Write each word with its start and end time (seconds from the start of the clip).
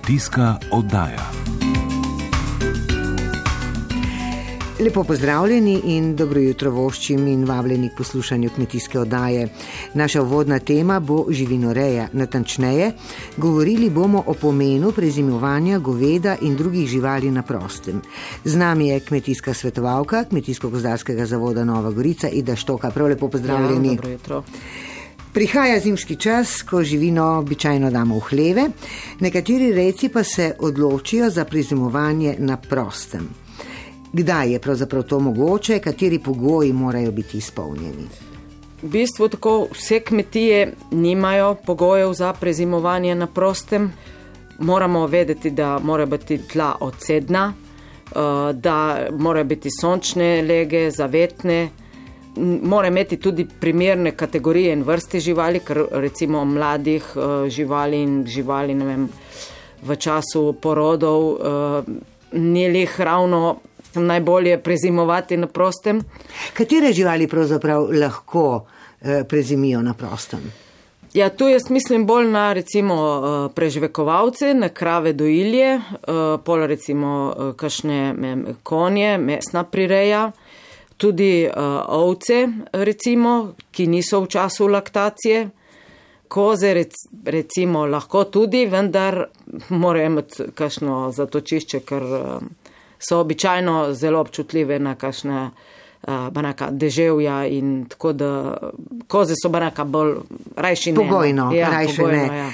Kmetijska 0.00 0.54
oddaja. 0.70 1.30
Lepo 4.80 5.04
pozdravljeni 5.04 5.80
in 5.84 6.16
dobro 6.16 6.40
jutro 6.40 6.70
voščim 6.70 7.26
in 7.28 7.44
vabljeni 7.44 7.88
k 7.88 7.96
poslušanju 7.98 8.50
kmetijske 8.54 8.98
oddaje. 9.00 9.48
Naša 9.94 10.20
vodna 10.20 10.58
tema 10.58 11.00
bo 11.00 11.26
živinoreja. 11.30 12.08
Natančneje, 12.12 12.92
govorili 13.36 13.90
bomo 13.90 14.22
o 14.26 14.34
pomenu 14.34 14.92
prezimovanja 14.92 15.78
goveda 15.78 16.36
in 16.42 16.56
drugih 16.56 16.88
živali 16.88 17.30
na 17.30 17.42
prostem. 17.42 18.00
Z 18.44 18.56
nami 18.56 18.88
je 18.88 19.00
kmetijska 19.00 19.54
svetovalka 19.54 20.24
Kmetijsko-gozdarskega 20.30 21.26
zavoda 21.26 21.64
Nova 21.64 21.90
Gorica 21.90 22.28
Ida 22.28 22.56
Štoka. 22.56 22.90
Prav 22.90 23.08
lepo 23.08 23.28
pozdravljeni. 23.28 23.88
Ja, 23.88 23.94
dobro 23.94 24.10
jutro. 24.10 24.42
Prihaja 25.32 25.78
zimski 25.78 26.16
čas, 26.16 26.62
ko 26.62 26.82
živino 26.82 27.24
običajno 27.38 27.90
damo 27.90 28.16
v 28.16 28.20
hleve, 28.20 28.64
nekateri 29.20 29.72
reci 29.72 30.08
pa 30.08 30.24
se 30.24 30.54
odločijo 30.58 31.30
za 31.30 31.44
prezimovanje 31.44 32.34
na 32.38 32.56
prostem. 32.56 33.28
Kdaj 34.12 34.52
je 34.52 34.58
pravzaprav 34.58 35.02
to 35.02 35.20
mogoče, 35.20 35.78
kateri 35.78 36.18
pogoji 36.18 36.72
morajo 36.72 37.12
biti 37.12 37.38
izpolnjeni? 37.38 38.08
V 38.82 38.88
bistvu 38.88 39.28
tako 39.28 39.68
vse 39.72 40.00
kmetije 40.00 40.72
nimajo 40.90 41.54
pogojev 41.66 42.12
za 42.12 42.32
prezimovanje 42.32 43.14
na 43.14 43.26
prostem. 43.26 43.92
Moramo 44.58 45.06
vedeti, 45.06 45.50
da 45.50 45.78
mora 45.78 46.06
biti 46.06 46.38
tla 46.38 46.74
odsedna, 46.80 47.52
eh, 47.54 48.52
da 48.52 49.06
mora 49.18 49.44
biti 49.44 49.68
sončne 49.80 50.42
lege, 50.42 50.90
zavetne, 50.90 51.68
mora 52.36 52.88
imeti 52.88 53.16
tudi 53.16 53.46
primerne 53.60 54.10
kategorije 54.16 54.72
in 54.72 54.82
vrste 54.82 55.20
živali, 55.20 55.60
ker 55.60 55.84
recimo 55.90 56.44
mladih 56.44 57.04
uh, 57.16 57.48
živali 57.48 58.02
in 58.02 58.24
živali 58.26 58.74
vem, 58.74 59.08
v 59.82 59.96
času 59.96 60.54
porodov 60.62 61.26
uh, 61.26 61.84
ni 62.32 62.68
leh 62.68 63.00
ravno 63.00 63.56
najbolje 63.94 64.58
prezimovati 64.62 65.36
na 65.36 65.46
prostem. 65.46 66.02
Katere 66.54 66.92
živali 66.92 67.26
pravzaprav 67.26 67.88
lahko 67.92 68.46
uh, 68.54 69.22
prezimijo 69.28 69.82
na 69.82 69.94
prostem? 69.94 70.52
Ja, 71.14 71.28
tu 71.28 71.48
jaz 71.48 71.70
mislim 71.70 72.06
bolj 72.06 72.28
na 72.30 72.52
recimo 72.52 73.50
preživekovalce, 73.54 74.54
na 74.54 74.68
krave 74.68 75.12
dojilje, 75.12 75.80
pol 76.44 76.66
recimo 76.66 77.34
kašne 77.56 78.14
konje, 78.62 79.18
mesna 79.18 79.64
prireja 79.64 80.30
tudi 81.00 81.48
uh, 81.48 81.54
ovce, 81.88 82.48
recimo, 82.72 83.54
ki 83.72 83.86
niso 83.88 84.20
v 84.20 84.28
času 84.28 84.68
laktacije. 84.68 85.48
Koze, 86.28 86.74
rec, 86.74 86.92
recimo, 87.24 87.86
lahko 87.88 88.24
tudi, 88.30 88.66
vendar 88.70 89.24
morajo 89.82 90.10
imeti 90.12 90.50
kakšno 90.54 91.08
zatočišče, 91.16 91.80
ker 91.88 92.04
uh, 92.04 92.44
so 93.00 93.22
običajno 93.24 93.94
zelo 93.96 94.20
občutljive 94.20 94.78
na 94.78 94.94
kakšne 94.94 95.40
uh, 95.48 96.28
banaka 96.30 96.68
deževja 96.70 97.46
in 97.48 97.86
tako 97.88 98.12
da 98.12 98.32
koze 99.08 99.34
so 99.40 99.48
banaka 99.48 99.84
bolj 99.84 100.18
rajši 100.56 100.92
ne. 100.92 101.00
Pogojno, 101.00 101.48
ja, 101.56 101.72
rajši 101.72 101.96
pogojno, 101.96 102.26
ne. 102.32 102.38
Ja. 102.44 102.50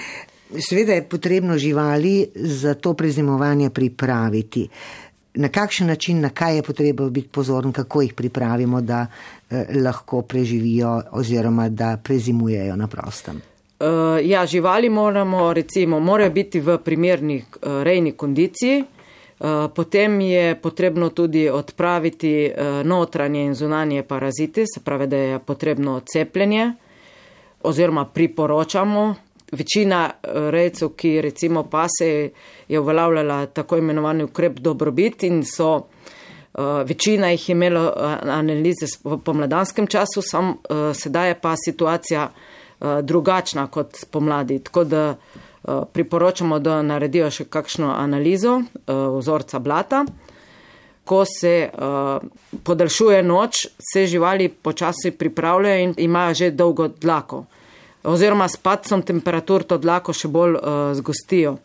Sveda 0.62 0.94
je 0.94 1.02
potrebno 1.02 1.58
živali 1.58 2.28
za 2.34 2.74
to 2.74 2.94
prezimovanje 2.94 3.70
pripraviti. 3.70 4.68
Uh, 4.70 5.05
na 5.36 5.48
kakšen 5.48 5.86
način, 5.86 6.20
na 6.20 6.28
kaj 6.28 6.56
je 6.56 6.62
potrebno 6.62 7.10
biti 7.10 7.28
pozoren, 7.28 7.72
kako 7.72 8.02
jih 8.02 8.14
pripravimo, 8.14 8.80
da 8.80 9.06
eh, 9.50 9.66
lahko 9.84 10.22
preživijo 10.22 11.02
oziroma 11.12 11.68
da 11.68 11.96
prezimujejo 12.04 12.76
na 12.76 12.86
prostem. 12.86 13.42
Uh, 13.80 13.86
ja, 14.24 14.46
živali 14.46 14.88
moramo, 14.88 15.52
recimo, 15.52 16.00
morajo 16.00 16.30
biti 16.30 16.60
v 16.60 16.78
primerni 16.78 17.36
uh, 17.36 17.82
rejni 17.82 18.12
kondiciji. 18.12 18.84
Uh, 19.38 19.48
potem 19.74 20.20
je 20.20 20.54
potrebno 20.54 21.08
tudi 21.08 21.48
odpraviti 21.48 22.50
uh, 22.50 22.86
notranje 22.86 23.44
in 23.44 23.54
zunanje 23.54 24.02
parazite, 24.02 24.64
se 24.74 24.80
pravi, 24.80 25.06
da 25.06 25.16
je 25.16 25.38
potrebno 25.38 26.00
cepljenje 26.00 26.72
oziroma 27.62 28.04
priporočamo 28.04 29.14
večina 29.52 30.10
eh, 30.10 30.50
rejcev, 30.50 30.88
ki 30.96 31.20
recimo 31.20 31.62
pase, 31.62 32.30
je 32.68 32.80
uveljavljala 32.80 33.46
tako 33.46 33.76
imenovani 33.76 34.24
ukrep 34.24 34.58
dobrobit 34.58 35.22
in 35.22 35.44
so 35.44 35.76
uh, 35.76 36.64
večina 36.84 37.30
jih 37.30 37.50
imelo 37.50 37.86
eh, 37.86 38.30
analize 38.30 38.86
v 39.04 39.18
pomladanskem 39.24 39.86
času, 39.86 40.22
sam 40.22 40.54
sedaj 40.94 41.28
je 41.28 41.40
pa 41.40 41.54
situacija 41.56 42.30
drugačna 43.02 43.66
kot 43.66 43.96
pomladi. 44.10 44.58
Tako 44.58 44.84
da 44.84 45.14
priporočamo, 45.92 46.58
da 46.58 46.82
naredijo 46.82 47.30
še 47.30 47.46
kakšno 47.48 47.88
analizo 47.88 48.58
vzorca 48.86 49.58
blata. 49.58 50.04
Ko 51.04 51.22
se 51.24 51.70
uh, 51.72 52.60
podaljšuje 52.64 53.22
noč, 53.22 53.66
se 53.92 54.06
živali 54.06 54.48
počasi 54.48 55.10
pripravljajo 55.10 55.82
in 55.82 55.94
imajo 55.96 56.34
že 56.34 56.50
dolgo 56.50 56.88
dlako 56.88 57.44
oziroma 58.06 58.48
s 58.48 58.56
padcem 58.56 59.02
temperatur 59.02 59.66
to 59.66 59.78
dlako 59.78 60.14
še 60.16 60.28
bolj 60.28 60.58
uh, 60.58 60.90
zgostijo. 60.98 61.56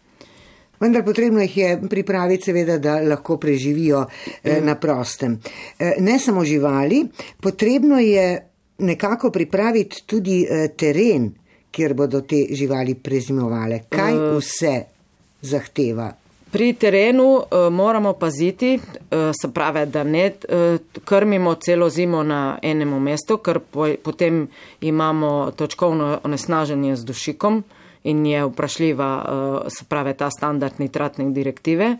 Vendar 0.82 1.04
potrebno 1.06 1.42
jih 1.42 1.58
je 1.58 1.82
pripraviti, 1.90 2.44
seveda, 2.50 2.78
da 2.82 2.96
lahko 3.06 3.38
preživijo 3.38 4.06
eh, 4.44 4.62
na 4.62 4.76
prostem. 4.76 5.38
Eh, 5.80 5.94
ne 6.00 6.20
samo 6.20 6.46
živali, 6.46 7.04
potrebno 7.42 8.00
je 8.00 8.48
nekako 8.78 9.30
pripraviti 9.32 10.04
tudi 10.06 10.42
eh, 10.50 10.68
teren, 10.78 11.30
kjer 11.72 11.94
bodo 11.94 12.22
te 12.22 12.48
živali 12.52 12.96
prezimovale. 12.96 13.84
Kaj 13.90 14.18
uh, 14.18 14.38
vse 14.40 14.74
zahteva 15.42 16.10
Pri 16.52 16.74
terenu 16.74 17.24
uh, 17.24 17.72
moramo 17.72 18.14
paziti, 18.14 18.76
uh, 18.76 19.32
se 19.42 19.48
pravi, 19.54 19.86
da 19.86 20.04
ne 20.04 20.26
uh, 20.50 20.80
krmimo 21.06 21.56
celo 21.56 21.90
zimo 21.90 22.24
na 22.24 22.60
enem 22.62 22.92
mestu, 23.00 23.38
ker 23.38 23.60
po, 23.60 23.88
potem 24.04 24.48
imamo 24.82 25.52
točkovno 25.56 26.20
onesnaženje 26.24 26.96
z 26.96 27.06
dušikom 27.08 27.64
in 28.04 28.26
je 28.26 28.44
vprašljiva, 28.46 29.10
uh, 29.16 29.72
se 29.72 29.86
pravi, 29.88 30.14
ta 30.14 30.30
standard 30.30 30.74
nitratne 30.80 31.30
direktive. 31.32 31.96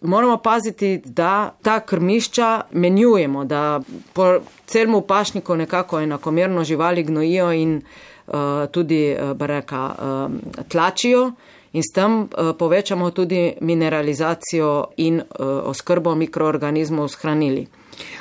Moramo 0.00 0.36
paziti, 0.36 1.00
da 1.04 1.54
ta 1.62 1.80
krmišča 1.80 2.60
menjujemo, 2.72 3.44
da 3.44 3.80
po 4.12 4.40
celmu 4.66 5.00
pašniku 5.00 5.56
nekako 5.56 6.00
enakomerno 6.00 6.64
živali 6.64 7.02
gnojijo 7.02 7.52
in 7.52 7.80
uh, 8.26 8.34
tudi, 8.72 9.16
uh, 9.16 9.32
bareka, 9.32 9.94
uh, 9.98 10.64
tlačijo 10.68 11.32
in 11.78 11.86
s 11.86 11.94
tem 11.94 12.20
uh, 12.26 12.52
povečamo 12.58 13.10
tudi 13.14 13.54
mineralizacijo 13.60 14.98
in 15.06 15.22
uh, 15.22 15.46
oskrbo 15.70 16.14
mikroorganizmov 16.18 17.08
s 17.08 17.20
hranili. 17.22 17.66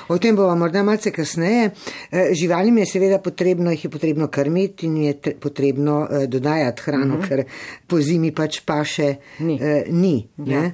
O 0.07 0.18
tem 0.18 0.35
bomo 0.35 0.56
morda 0.56 0.84
malce 0.84 1.12
kasneje. 1.12 1.72
Eh, 2.12 2.34
živalim 2.34 2.78
je 2.78 2.85
seveda 2.85 3.19
potrebno, 3.22 3.72
jih 3.72 3.84
je 3.85 3.90
potrebno 3.90 4.28
krmiti 4.28 4.85
in 4.85 4.97
je 4.97 5.13
potrebno 5.40 6.07
dodajati 6.28 6.81
hrano, 6.81 7.06
uh 7.06 7.19
mhm. 7.19 7.22
-huh. 7.22 7.28
ker 7.28 7.44
po 7.88 8.01
zimi 8.01 8.31
pač 8.31 8.62
pa 8.66 8.84
še 8.84 9.16
ni. 9.40 9.59
Eh, 9.62 9.85
ni 9.89 10.28
ja. 10.45 10.72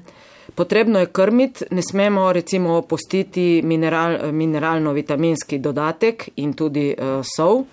Potrebno 0.55 0.99
je 0.99 1.05
krmiti, 1.05 1.65
ne 1.71 1.81
smemo 1.81 2.31
recimo 2.33 2.77
opustiti 2.77 3.61
mineral, 3.63 4.31
mineralno-vitaminski 4.31 5.57
dodatek 5.59 6.29
in 6.35 6.53
tudi 6.53 6.95
uh, 6.97 7.25
sol 7.35 7.65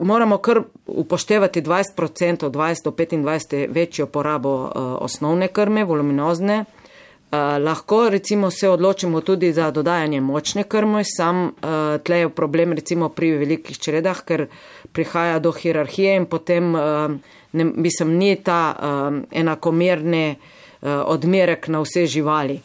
moramo 0.00 0.38
kar 0.38 0.62
upoštevati 0.86 1.62
20%, 1.62 2.50
20 2.50 2.84
do 2.84 2.90
25% 2.90 3.66
večjo 3.70 4.06
porabo 4.06 4.62
uh, 4.62 4.70
osnovne 4.74 5.48
krme, 5.48 5.84
voluminozne. 5.84 6.58
Uh, 6.58 7.38
lahko 7.64 8.08
recimo 8.08 8.50
se 8.50 8.68
odločimo 8.68 9.20
tudi 9.20 9.52
za 9.52 9.70
dodajanje 9.70 10.20
močne 10.20 10.64
krme, 10.64 11.02
sam 11.04 11.44
uh, 11.44 11.52
tle 12.04 12.18
je 12.18 12.28
problem 12.28 12.72
recimo 12.72 13.08
pri 13.08 13.30
velikih 13.30 13.78
čredah, 13.78 14.24
ker 14.24 14.46
prihaja 14.92 15.38
do 15.38 15.52
hierarhije 15.52 16.16
in 16.16 16.26
potem, 16.26 16.72
ne, 17.52 17.64
mislim, 17.64 18.16
ni 18.18 18.36
ta 18.36 18.74
enakomerne 19.30 20.34
odmerek 20.82 21.68
na 21.68 21.80
vse 21.80 22.06
živali 22.06 22.60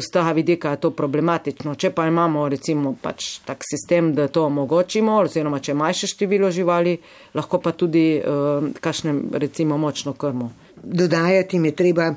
z 0.00 0.10
tega 0.10 0.32
vidika 0.32 0.70
je 0.70 0.80
to 0.80 0.90
problematično. 0.90 1.74
Če 1.74 1.90
pa 1.90 2.06
imamo 2.08 2.46
recimo 2.48 2.94
pač 3.02 3.38
tak 3.44 3.64
sistem, 3.66 4.12
da 4.14 4.28
to 4.28 4.46
omogočimo, 4.46 5.18
oziroma 5.24 5.60
če 5.60 5.74
manjše 5.74 6.08
število 6.14 6.50
živali, 6.50 6.96
lahko 7.34 7.60
pa 7.60 7.72
tudi 7.72 8.16
uh, 8.18 8.70
kakšne 8.80 9.14
recimo 9.42 9.78
močno 9.78 10.12
krmo. 10.12 10.50
Dodajati 10.82 11.56
jim 11.56 11.64
je 11.64 11.74
treba, 11.78 12.08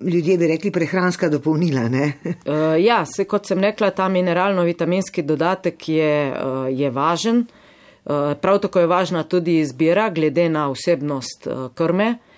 ljudje 0.00 0.38
bi 0.38 0.48
rekli, 0.50 0.70
prehranska 0.70 1.28
dopolnila. 1.28 1.86
uh, 1.86 2.76
ja, 2.88 3.04
se 3.06 3.24
kot 3.24 3.46
sem 3.46 3.60
rekla, 3.60 3.90
ta 3.90 4.08
mineralno-vitaminski 4.08 5.22
dodatek 5.22 5.88
je, 5.88 6.14
uh, 6.32 6.66
je 6.70 6.90
važen. 6.90 7.46
Uh, 8.04 8.34
prav 8.40 8.60
tako 8.60 8.84
je 8.84 8.86
važna 8.86 9.22
tudi 9.22 9.60
izbira 9.60 10.10
glede 10.10 10.48
na 10.48 10.68
vsebnost 10.72 11.46
uh, 11.46 11.68
krme. 11.74 12.10
Uh, 12.18 12.30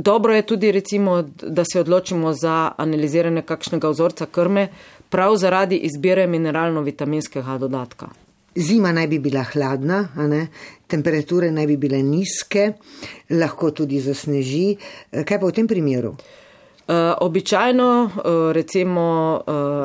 Dobro 0.00 0.34
je 0.34 0.42
tudi, 0.42 0.72
recimo, 0.72 1.22
da 1.42 1.64
se 1.72 1.80
odločimo 1.80 2.32
za 2.32 2.72
analiziranje 2.76 3.42
kakšnega 3.42 3.88
vzorca 3.88 4.26
krme, 4.26 4.68
prav 5.08 5.36
zaradi 5.36 5.76
izbire 5.76 6.26
mineralno-vitaminskega 6.26 7.58
dodatka. 7.58 8.08
Zima 8.56 8.92
naj 8.92 9.06
bi 9.06 9.18
bila 9.18 9.42
hladna, 9.42 9.98
temperature 10.86 11.50
naj 11.50 11.66
bi 11.66 11.76
bile 11.76 12.00
nizke, 12.02 12.72
lahko 13.30 13.70
tudi 13.70 14.00
zasneži. 14.00 14.76
Kaj 15.10 15.40
pa 15.40 15.46
v 15.46 15.52
tem 15.58 15.68
primeru? 15.68 16.14
Uh, 16.14 16.96
običajno 17.20 17.90
uh, 18.04 18.38
recimo 18.56 19.04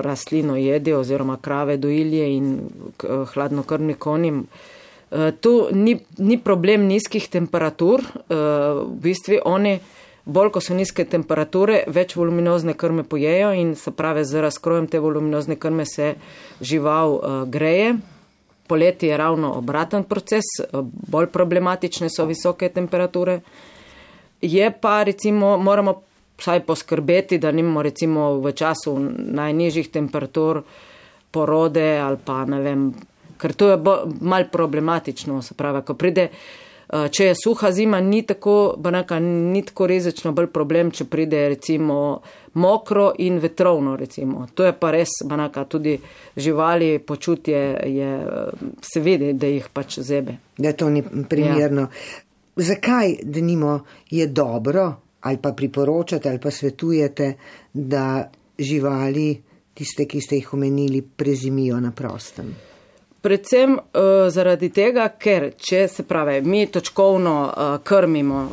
rastlino 0.01 0.55
jedi 0.55 0.93
oziroma 0.93 1.37
krave 1.41 1.77
dojilje 1.77 2.31
in 2.37 2.55
hladnokrvni 3.33 3.93
konji. 3.93 4.31
Uh, 4.31 5.29
tu 5.41 5.67
ni, 5.71 5.99
ni 6.17 6.39
problem 6.39 6.87
nizkih 6.87 7.27
temperatur, 7.29 8.01
v 8.29 8.87
bistvu 9.03 9.43
oni 9.45 9.75
bolj 10.25 10.51
ko 10.51 10.61
so 10.61 10.73
nizke 10.73 11.05
temperature, 11.05 11.83
več 11.87 12.15
voluminozne 12.17 12.73
krme 12.73 13.03
pojejo 13.05 13.53
in 13.53 13.75
se 13.77 13.91
pravi 13.93 14.25
z 14.25 14.41
razkrojem 14.41 14.87
te 14.89 14.99
voluminozne 14.99 15.55
krme 15.55 15.85
se 15.85 16.15
žival 16.61 17.13
uh, 17.13 17.43
greje. 17.49 17.95
Poleti 18.67 19.07
je 19.07 19.17
ravno 19.17 19.53
obraten 19.59 20.03
proces, 20.03 20.49
uh, 20.63 20.81
bolj 20.83 21.29
problematične 21.33 22.09
so 22.09 22.25
visoke 22.25 22.69
temperature. 22.69 23.39
Je 24.41 24.71
pa 24.81 25.03
recimo, 25.03 25.57
moramo 25.57 26.01
vsaj 26.41 26.65
poskrbeti, 26.65 27.37
da 27.37 27.51
nimamo 27.51 27.81
recimo 27.85 28.33
v 28.41 28.51
času 28.51 28.97
najnižjih 29.39 29.89
temperatur 29.89 30.63
porode 31.31 31.99
ali 31.99 32.17
pa 32.25 32.43
ne 32.45 32.59
vem, 32.61 32.89
ker 33.37 33.53
to 33.53 33.69
je 33.69 33.77
mal 34.21 34.49
problematično, 34.51 35.41
se 35.41 35.53
pravi, 35.53 35.81
ko 35.85 35.93
pride 35.93 36.29
uh, 36.31 36.37
Eh, 36.37 36.64
če 36.87 37.25
je 37.25 37.35
suha 37.35 37.71
zima, 37.71 37.99
ni 38.01 38.21
tako, 38.27 38.75
banaka, 38.77 39.19
ni 39.19 39.63
tako 39.65 39.87
rezečno 39.87 40.31
bolj 40.31 40.51
problem, 40.53 40.91
če 40.91 41.07
pride 41.09 41.47
recimo 41.55 42.21
mokro 42.53 43.11
in 43.19 43.39
vetrovno. 43.39 43.95
Recimo. 43.95 44.47
To 44.53 44.65
je 44.65 44.73
pa 44.79 44.91
res, 44.91 45.17
banaka, 45.25 45.65
tudi 45.65 45.97
živali 46.37 46.99
počutje 46.99 47.63
je, 47.85 48.11
se 48.81 48.99
vidi, 48.99 49.33
da 49.33 49.47
jih 49.47 49.69
pač 49.73 49.99
zebe. 49.99 50.37
Da 50.57 50.73
to 50.73 50.89
ni 50.89 51.03
primerno. 51.29 51.89
Ja. 51.89 52.21
Zakaj, 52.55 53.17
da 53.23 53.41
nimo, 53.41 53.79
je 54.09 54.27
dobro 54.27 54.93
ali 55.25 55.37
pa 55.41 55.51
priporočate 55.51 56.29
ali 56.29 56.39
pa 56.39 56.51
svetujete, 56.51 57.33
da 57.73 58.29
živali, 58.59 59.41
tiste, 59.73 60.05
ki 60.05 60.21
ste 60.21 60.37
jih 60.37 60.53
omenili, 60.53 61.01
prezimijo 61.01 61.79
na 61.81 61.91
prostem? 61.91 62.53
Predvsem 63.25 63.71
uh, 63.73 64.27
zaradi 64.29 64.67
tega, 64.69 65.07
ker 65.17 65.47
če 65.57 65.87
se 65.89 66.03
pravi, 66.05 66.43
mi 66.45 66.67
točkovno 66.69 67.31
uh, 67.45 67.69
krmimo 67.81 68.43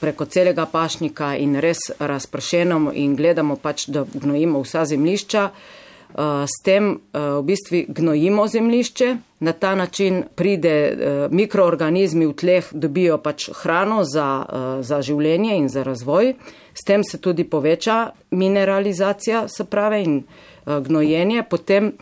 preko 0.00 0.24
celega 0.24 0.64
pašnika 0.72 1.34
in 1.36 1.58
res 1.60 1.90
razpršenemo 2.00 2.94
in 2.96 3.12
gledamo 3.18 3.58
pač, 3.60 3.90
da 3.92 4.06
gnojimo 4.08 4.62
vsa 4.64 4.86
zemlišča, 4.88 5.42
uh, 5.52 6.24
s 6.48 6.64
tem 6.64 6.88
uh, 6.94 7.20
v 7.42 7.44
bistvu 7.50 7.82
gnojimo 7.92 8.48
zemlišče, 8.48 9.10
na 9.44 9.52
ta 9.52 9.74
način 9.76 10.24
pride 10.34 10.74
uh, 10.88 11.20
mikroorganizmi 11.28 12.32
v 12.32 12.32
tleh, 12.32 12.72
dobijo 12.72 13.20
pač 13.20 13.50
hrano 13.60 14.00
za, 14.08 14.30
uh, 14.48 14.74
za 14.80 15.04
življenje 15.04 15.60
in 15.60 15.68
za 15.68 15.84
razvoj, 15.84 16.32
s 16.72 16.88
tem 16.88 17.04
se 17.04 17.20
tudi 17.20 17.44
poveča 17.44 18.14
mineralizacija, 18.30 19.44
se 19.52 19.68
pravi, 19.68 20.02
in 20.08 20.20
uh, 20.24 20.80
gnojenje. 20.80 21.44
Potem, 21.50 21.92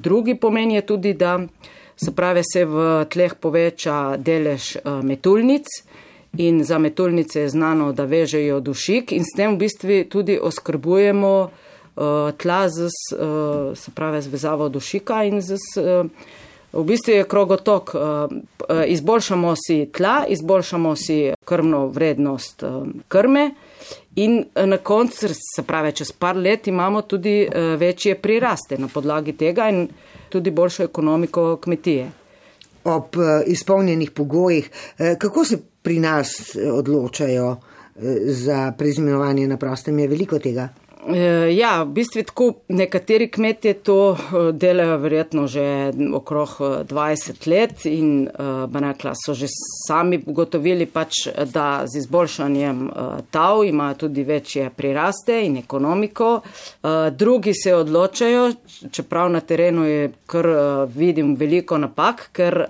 Drugi 0.00 0.34
pomen 0.34 0.70
je 0.70 0.82
tudi, 0.86 1.14
da 1.14 1.38
se 1.96 2.14
pravi, 2.16 2.42
se 2.52 2.64
v 2.64 3.04
tleh 3.12 3.34
poveča 3.34 4.16
delež 4.16 4.76
eh, 4.76 5.02
metulnic 5.02 5.66
in 6.38 6.64
za 6.64 6.78
metulnice 6.78 7.40
je 7.40 7.48
znano, 7.48 7.92
da 7.92 8.04
vežejo 8.04 8.60
dušik 8.60 9.12
in 9.12 9.26
s 9.26 9.36
tem 9.36 9.54
v 9.54 9.66
bistvu 9.66 10.04
tudi 10.08 10.38
oskrbujemo 10.40 11.34
eh, 11.44 12.32
tla 12.40 12.62
z, 12.68 12.88
eh, 12.88 13.76
se 13.76 13.90
pravi, 13.94 14.22
zvezavo 14.22 14.68
dušika 14.68 15.24
in 15.24 15.40
z, 15.40 15.60
v 16.72 16.84
bistvu 16.84 17.12
je 17.12 17.24
krogotok. 17.24 17.94
Izboljšamo 18.86 19.54
si 19.56 19.88
tla, 19.96 20.24
izboljšamo 20.28 20.96
si 20.96 21.32
krmno 21.44 21.86
vrednost 21.86 22.64
krme. 23.08 23.50
In 24.16 24.44
na 24.54 24.76
koncu, 24.76 25.28
se 25.56 25.62
pravi, 25.62 25.92
čez 25.92 26.12
par 26.12 26.36
let 26.36 26.66
imamo 26.66 27.02
tudi 27.02 27.48
večje 27.78 28.14
priraste 28.14 28.78
na 28.78 28.88
podlagi 28.88 29.32
tega 29.32 29.68
in 29.68 29.88
tudi 30.30 30.50
boljšo 30.50 30.82
ekonomiko 30.82 31.56
kmetije. 31.56 32.10
Ob 32.84 33.16
eh, 33.16 33.42
izpolnjenih 33.46 34.10
pogojih, 34.10 34.70
eh, 34.98 35.16
kako 35.18 35.44
se 35.44 35.58
pri 35.82 35.98
nas 35.98 36.56
eh, 36.56 36.70
odločajo 36.70 37.56
za 38.24 38.72
prezimenovanje 38.78 39.48
na 39.48 39.56
prostem, 39.56 39.98
je 39.98 40.08
veliko 40.08 40.38
tega? 40.38 40.68
Eh, 41.08 41.56
ja, 41.56 41.82
v 41.82 41.94
bistvu 41.96 42.22
tako 42.28 42.46
nekateri 42.68 43.30
kmetje 43.32 43.72
to 43.74 44.12
eh, 44.12 44.52
delajo 44.52 44.98
verjetno 45.00 45.46
že 45.48 45.92
okrog 46.14 46.48
20 46.60 47.30
eh, 47.30 47.50
let 47.50 47.86
in 47.86 48.28
rekla, 48.74 49.14
so 49.16 49.34
že 49.34 49.46
sami 49.88 50.20
ugotovili 50.26 50.86
pač, 50.86 51.28
da 51.52 51.86
z 51.86 51.98
izboljšanjem 51.98 52.90
tav 53.30 53.64
imajo 53.64 53.94
tudi 53.94 54.24
večje 54.24 54.70
priraste 54.76 55.40
in 55.46 55.56
ekonomiko. 55.56 56.40
Drugi 57.12 57.52
se 57.54 57.74
odločajo, 57.74 58.52
čeprav 58.90 59.30
na 59.30 59.40
terenu 59.40 59.84
je 59.84 60.12
kar 60.26 60.46
vidim 60.94 61.34
veliko 61.36 61.78
napak, 61.78 62.28
ker 62.32 62.66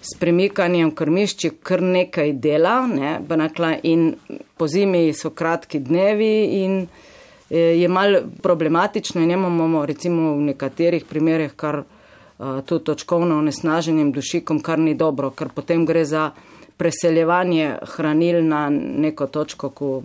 s 0.00 0.18
premikanjem 0.20 0.90
krmišči 0.94 1.50
kar 1.62 1.82
nekaj 1.82 2.32
dela 2.32 2.86
ne, 2.86 3.18
rekla, 3.28 3.76
in 3.82 4.14
po 4.56 4.68
zimi 4.68 5.12
so 5.12 5.30
kratki 5.30 5.80
dnevi 5.80 6.62
in 6.62 6.86
Eh, 6.86 7.15
je 7.50 7.88
mal 7.88 8.16
problematično 8.42 9.22
in 9.22 9.30
imamo 9.30 9.86
recimo 9.86 10.34
v 10.34 10.40
nekaterih 10.50 11.04
primerjih 11.04 11.52
kar 11.56 11.78
uh, 11.78 12.60
to 12.66 12.78
točkovno 12.78 13.38
onesnaženjem 13.38 14.12
dušikom, 14.12 14.60
kar 14.60 14.78
ni 14.78 14.94
dobro, 14.94 15.30
ker 15.30 15.48
potem 15.54 15.86
gre 15.86 16.04
za 16.04 16.30
preseljevanje 16.76 17.76
hranil 17.96 18.44
na 18.44 18.68
neko 18.70 19.26
točko, 19.26 19.70
ko 19.70 20.02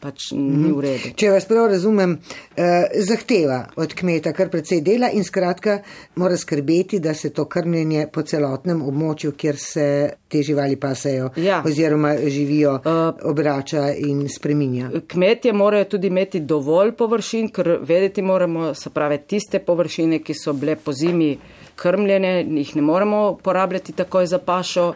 pač 0.00 0.30
ni 0.32 0.72
v 0.72 0.80
redu. 0.84 1.12
Če 1.16 1.30
vas 1.34 1.46
prav 1.48 1.68
razumem, 1.70 2.16
eh, 2.56 2.88
zahteva 3.04 3.60
od 3.76 3.94
kmeta 3.94 4.32
kar 4.32 4.48
precej 4.48 4.80
dela 4.80 5.10
in 5.12 5.24
skratka 5.24 5.80
mora 6.16 6.36
skrbeti, 6.36 7.00
da 7.00 7.14
se 7.14 7.30
to 7.30 7.44
krmljenje 7.44 8.06
po 8.12 8.22
celotnem 8.22 8.82
območju, 8.82 9.32
kjer 9.36 9.56
se 9.56 9.86
te 10.28 10.42
živali 10.42 10.76
pasajo 10.76 11.30
ja. 11.36 11.62
oziroma 11.66 12.14
živijo, 12.26 12.74
uh, 12.74 13.30
obrača 13.30 13.90
in 13.92 14.28
spreminja. 14.28 14.90
Kmetje 15.08 15.52
morajo 15.52 15.84
tudi 15.84 16.06
imeti 16.06 16.40
dovolj 16.40 16.92
površin, 16.96 17.50
ker 17.52 17.78
vedeti 17.82 18.22
moramo, 18.22 18.74
se 18.74 18.90
pravi, 18.90 19.18
tiste 19.26 19.58
površine, 19.58 20.22
ki 20.22 20.34
so 20.34 20.52
bile 20.52 20.76
po 20.76 20.92
zimi 20.92 21.36
krmljene, 21.76 22.44
jih 22.44 22.76
ne 22.76 22.82
moremo 22.82 23.38
porabljati 23.42 23.92
takoj 23.92 24.26
za 24.26 24.38
pašo 24.38 24.92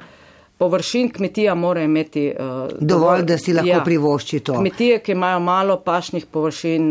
površin 0.59 1.11
kmetija 1.11 1.55
mora 1.55 1.83
imeti 1.83 2.33
uh, 2.33 2.47
dovolj, 2.47 2.77
dovolj, 2.81 3.23
da 3.23 3.39
si 3.39 3.53
lahko 3.53 3.69
ja, 3.69 3.85
privošči 3.85 4.41
to. 4.41 4.59
Kmetije, 4.59 4.99
ki 5.03 5.13
imajo 5.13 5.41
malo 5.41 5.81
pašnih 5.81 6.27
površin, 6.27 6.87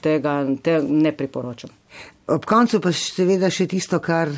tega 0.00 0.46
te 0.62 0.80
ne 0.88 1.12
priporočam. 1.16 1.70
Ob 2.30 2.44
koncu 2.46 2.78
pa 2.80 2.92
seveda 2.94 3.50
še 3.50 3.66
tisto, 3.66 3.98
kar 3.98 4.30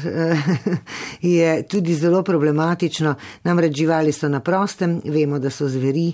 je 1.37 1.63
tudi 1.69 1.95
zelo 1.95 2.23
problematično. 2.25 3.15
Namreč 3.45 3.77
živali 3.77 4.13
so 4.13 4.29
na 4.33 4.41
prostem, 4.41 5.01
vemo, 5.05 5.39
da 5.39 5.51
so 5.51 5.69
zveri, 5.69 6.09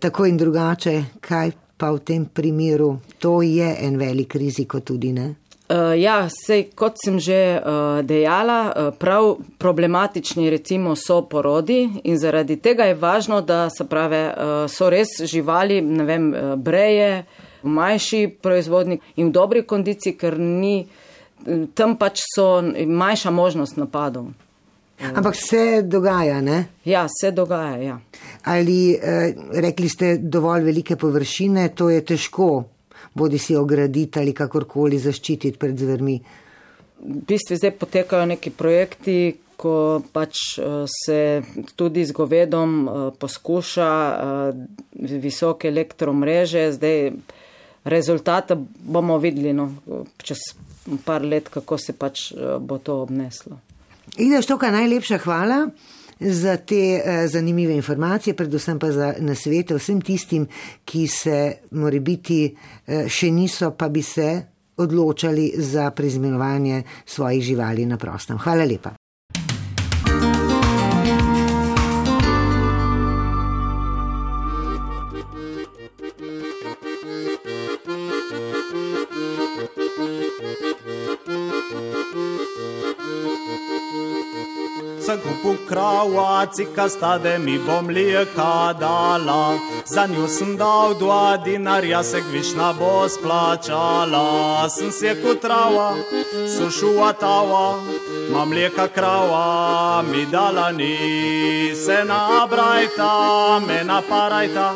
tako 0.00 0.24
in 0.26 0.38
drugače, 0.40 0.94
kaj 1.20 1.52
pa 1.78 1.92
v 1.94 2.00
tem 2.02 2.24
primeru, 2.34 2.96
to 3.18 3.42
je 3.42 3.76
en 3.86 3.98
velik 4.00 4.34
rizik 4.34 4.80
tudi, 4.84 5.12
ne? 5.12 5.34
Uh, 5.68 5.92
ja, 6.00 6.28
sej, 6.32 6.70
kot 6.72 6.96
sem 6.96 7.18
že 7.20 7.60
uh, 7.60 8.00
dejala, 8.00 8.72
uh, 8.72 8.94
prav 8.96 9.36
problematični 9.60 10.48
recimo 10.50 10.94
so 10.96 11.20
porodi 11.28 11.82
in 12.04 12.16
zaradi 12.16 12.56
tega 12.56 12.86
je 12.88 12.94
važno, 12.96 13.42
da 13.44 13.68
se 13.70 13.84
prave, 13.84 14.22
uh, 14.32 14.64
so 14.64 14.88
res 14.88 15.12
živali, 15.28 15.82
ne 15.84 16.04
vem, 16.08 16.32
breje, 16.56 17.26
manjši 17.62 18.38
proizvodnik 18.42 19.04
in 19.16 19.28
v 19.28 19.32
dobri 19.36 19.62
kondiciji, 19.68 20.16
ker 20.16 20.38
ni, 20.38 20.86
tam 21.74 21.96
pač 22.00 22.22
so 22.34 22.62
manjša 22.62 23.30
možnost 23.30 23.76
napadov. 23.76 24.32
Ampak 24.98 25.36
se 25.36 25.82
dogaja, 25.82 26.40
ne? 26.40 26.64
Ja, 26.84 27.06
se 27.20 27.30
dogaja, 27.30 27.76
ja. 27.76 28.00
Ali 28.44 28.96
eh, 28.96 29.34
rekli 29.52 29.88
ste 29.88 30.16
dovolj 30.18 30.64
velike 30.64 30.96
površine, 30.96 31.68
to 31.68 31.90
je 31.90 32.02
težko 32.04 32.64
bodi 33.18 33.38
si 33.38 33.56
ograditi 33.56 34.20
ali 34.20 34.34
kakorkoli 34.36 34.98
zaščititi 35.02 35.58
pred 35.58 35.78
zvermi. 35.78 36.16
V 36.98 37.20
bistvu 37.26 37.58
zdaj 37.58 37.76
potekajo 37.78 38.26
neki 38.26 38.50
projekti, 38.54 39.18
ko 39.58 39.74
pač 40.14 40.58
eh, 40.58 40.86
se 40.86 41.18
tudi 41.76 42.06
z 42.06 42.14
govedom 42.14 42.72
eh, 42.86 42.96
poskuša 43.18 43.90
eh, 43.90 45.18
visoke 45.18 45.68
elektromreže. 45.68 46.70
Zdaj 46.78 46.98
rezultate 47.88 48.56
bomo 48.58 49.18
videli 49.18 49.54
no, 49.56 49.70
čez 50.22 50.52
par 51.04 51.24
let, 51.24 51.48
kako 51.52 51.78
se 51.78 51.94
pač 51.96 52.32
bo 52.60 52.78
to 52.82 53.02
obneslo. 53.04 53.58
Ideš 54.18 54.48
to, 54.50 54.56
kar 54.60 54.72
najlepša 54.74 55.20
hvala 55.24 55.60
za 56.20 56.56
te 56.56 56.82
uh, 56.98 57.30
zanimive 57.30 57.74
informacije, 57.74 58.36
predvsem 58.36 58.78
pa 58.78 58.92
za 58.92 59.14
nasvete 59.18 59.74
vsem 59.74 60.00
tistim, 60.00 60.46
ki 60.84 61.06
se 61.06 61.52
mora 61.70 62.00
biti 62.00 62.44
uh, 62.54 63.06
še 63.08 63.30
niso, 63.30 63.70
pa 63.70 63.88
bi 63.88 64.02
se 64.02 64.30
odločali 64.78 65.52
za 65.56 65.90
preizmenovanje 65.90 66.82
svojih 67.04 67.42
živali 67.42 67.86
na 67.86 67.96
prostem. 67.96 68.38
Hvala 68.38 68.64
lepa. 68.64 69.07
Krava, 85.68 86.46
cika 86.46 86.88
stade 86.88 87.38
mi 87.38 87.58
bom 87.58 87.84
mlijeka 87.84 88.74
dala. 88.80 89.58
Za 89.86 90.06
njo 90.06 90.28
sem 90.28 90.56
dal 90.56 90.94
dva 90.98 91.36
dinarja, 91.36 92.02
se 92.02 92.20
gvišna 92.20 92.72
bo 92.72 93.08
splačala. 93.08 94.68
Sem 94.68 94.92
se 94.92 95.22
kot 95.22 95.40
trava, 95.40 95.94
sušuva 96.56 97.12
tava, 97.12 97.80
ma 98.32 98.44
mlijeka 98.44 98.88
krava 98.88 100.02
mi 100.02 100.26
dala 100.26 100.72
ni. 100.72 101.74
Se 101.86 102.04
nabrajta, 102.04 103.60
me 103.66 103.84
naparajta. 103.84 104.74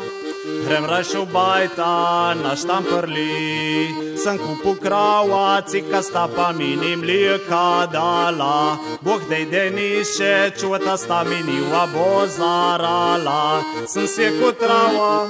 Grem 0.67 0.85
raš 0.85 1.13
v 1.13 1.25
bajta, 1.33 2.35
na 2.43 2.55
štamprli, 2.55 4.02
sem 4.23 4.37
kupu 4.39 4.73
krava, 4.79 5.61
cika 5.67 6.01
sta 6.01 6.27
pa 6.35 6.51
mini 6.57 6.95
mlijeka 6.95 7.87
dala. 7.91 8.77
Bog 9.01 9.21
dej 9.29 9.45
deni 9.51 9.89
še 10.07 10.33
čuta 10.59 10.95
sta 10.97 11.23
miniva 11.27 11.83
bo 11.93 12.23
zarala. 12.37 13.43
Sem 13.87 14.07
se 14.07 14.31
kot 14.39 14.59
trava, 14.63 15.27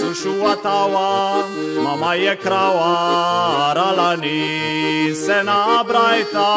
sušuva 0.00 0.54
tava, 0.66 1.08
mama 1.84 2.14
je 2.20 2.36
krava, 2.44 2.92
rala 3.80 4.12
ni. 4.20 5.14
Se 5.24 5.40
nabrajta, 5.48 6.48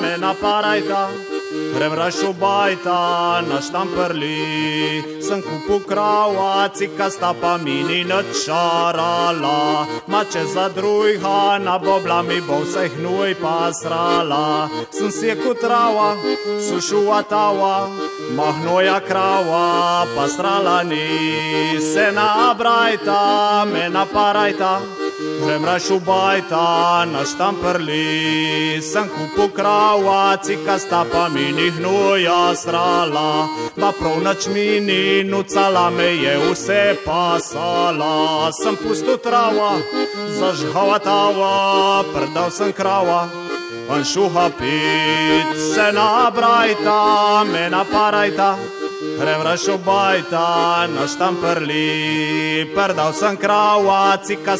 me 0.00 0.16
naparajta. 0.22 1.31
Grem 1.72 1.92
raš 1.96 2.20
v 2.20 2.32
bajta, 2.36 3.40
na 3.48 3.56
štamprli, 3.64 5.20
sem 5.24 5.40
kupu 5.40 5.80
krava, 5.88 6.68
cika 6.68 7.08
sta 7.08 7.32
pa 7.32 7.56
mini 7.56 8.04
načarala. 8.04 9.86
Mače 10.06 10.44
za 10.52 10.68
drujha, 10.68 11.58
na 11.64 11.78
bobla 11.78 12.20
mi 12.22 12.40
bo 12.44 12.60
vse 12.60 12.90
hnuj 12.92 13.34
pa 13.40 13.72
srala. 13.72 14.68
Sem 14.92 15.10
si 15.10 15.26
je 15.32 15.36
kot 15.40 15.64
trava, 15.64 16.12
sušuva 16.60 17.22
tava, 17.24 17.88
mahnoja 18.36 19.00
krava, 19.08 20.04
pa 20.16 20.28
srala 20.28 20.82
ni. 20.82 21.80
Se 21.80 22.12
nabrajta, 22.12 23.64
me 23.72 23.88
naparajta. 23.88 24.80
Grem 25.42 25.64
raš 25.64 25.88
v 25.90 26.00
bajta, 26.06 27.06
na 27.08 27.24
štamprli, 27.24 28.78
sem 28.82 29.08
kupu 29.08 29.48
krava, 29.54 30.36
cika 30.42 30.78
sta 30.78 31.04
pa 31.08 31.28
mini 31.32 31.61
hnuja 31.70 32.54
srala. 32.54 33.48
Ma 33.76 33.92
prav 33.92 34.22
nač 34.22 34.46
mini, 34.46 35.24
nucala 35.24 35.90
me 35.90 36.08
je 36.16 36.36
vse 36.50 36.96
pasala. 37.04 38.50
Sem 38.52 38.76
pusto 38.76 39.16
trava, 39.16 39.78
zažgala 40.38 40.98
tava, 40.98 42.04
predal 42.14 42.50
sem 42.50 42.72
krava. 42.72 43.28
On 43.88 44.04
šuha 44.04 44.50
pit, 44.58 45.58
se 45.74 45.92
nabrajta, 45.92 47.44
me 47.44 47.68
naparajta. 47.70 48.56
Grem 49.18 49.42
raš 49.42 49.68
v 49.68 49.78
bajta, 49.84 50.86
na 50.94 51.06
štamprli, 51.06 52.72
predal 52.74 53.12
sem 53.12 53.36
krava, 53.36 54.16
cika 54.24 54.56